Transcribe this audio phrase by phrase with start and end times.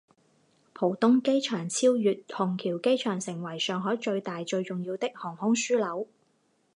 [0.73, 6.07] 浦东机场超越虹桥机场成为上海最大最重要的航空枢纽。